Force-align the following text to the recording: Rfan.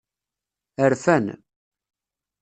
Rfan. 0.91 1.25